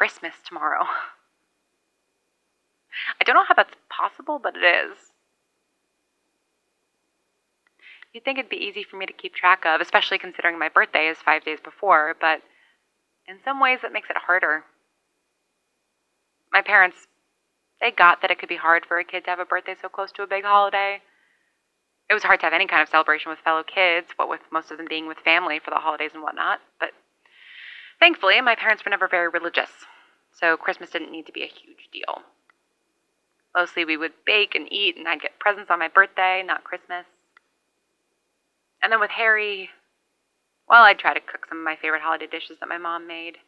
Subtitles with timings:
[0.00, 0.86] Christmas tomorrow.
[3.20, 4.96] I don't know how that's possible, but it is.
[8.14, 11.08] You'd think it'd be easy for me to keep track of, especially considering my birthday
[11.08, 12.40] is five days before, but
[13.28, 14.64] in some ways it makes it harder.
[16.50, 17.06] My parents,
[17.82, 19.90] they got that it could be hard for a kid to have a birthday so
[19.90, 21.02] close to a big holiday.
[22.08, 24.70] It was hard to have any kind of celebration with fellow kids, what with most
[24.70, 26.92] of them being with family for the holidays and whatnot, but
[28.00, 29.70] thankfully my parents were never very religious,
[30.32, 32.22] so Christmas didn't need to be a huge deal.
[33.54, 37.04] Mostly we would bake and eat, and I'd get presents on my birthday, not Christmas.
[38.82, 39.70] And then with Harry,
[40.68, 43.38] well, I'd try to cook some of my favorite holiday dishes that my mom made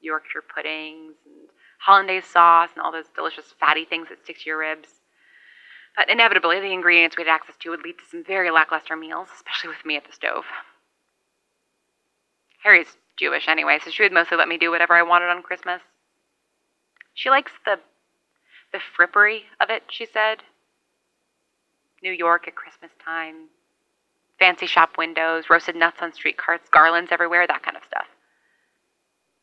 [0.00, 1.48] Yorkshire puddings and
[1.80, 5.00] hollandaise sauce and all those delicious fatty things that stick to your ribs.
[5.96, 9.28] But inevitably, the ingredients we had access to would lead to some very lackluster meals,
[9.34, 10.44] especially with me at the stove.
[12.64, 15.82] Harry's Jewish anyway, so she would mostly let me do whatever I wanted on Christmas.
[17.12, 17.78] She likes the
[18.72, 20.42] the frippery of it, she said.
[22.02, 23.48] New York at Christmas time,
[24.38, 28.06] fancy shop windows, roasted nuts on street carts, garlands everywhere, that kind of stuff.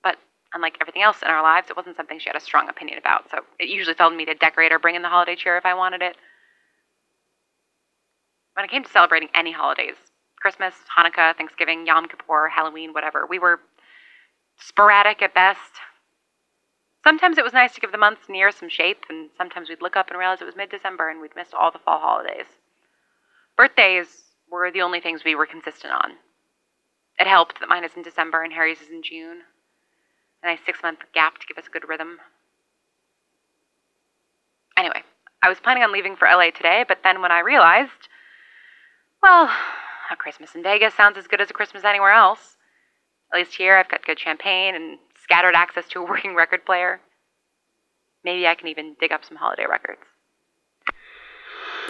[0.03, 0.17] But
[0.53, 3.31] unlike everything else in our lives, it wasn't something she had a strong opinion about,
[3.31, 5.66] so it usually fell to me to decorate or bring in the holiday cheer if
[5.66, 6.17] I wanted it.
[8.53, 9.95] When it came to celebrating any holidays,
[10.42, 13.59] Christmas, Hanukkah, Thanksgiving, Yom Kippur, Halloween, whatever, we were
[14.58, 15.80] sporadic at best.
[17.03, 19.81] Sometimes it was nice to give the months and years some shape, and sometimes we'd
[19.81, 22.45] look up and realize it was mid December and we'd missed all the fall holidays.
[23.58, 24.08] Birthdays
[24.50, 26.14] were the only things we were consistent on.
[27.19, 29.42] It helped that mine is in December and Harry's is in June.
[30.44, 32.17] A nice six month gap to give us a good rhythm.
[34.75, 35.03] Anyway,
[35.44, 38.09] I was planning on leaving for LA today, but then when I realized,
[39.22, 39.52] well,
[40.11, 42.57] a Christmas in Vegas sounds as good as a Christmas anywhere else.
[43.33, 46.99] At least here I've got good champagne and scattered access to a working record player.
[48.23, 50.01] Maybe I can even dig up some holiday records.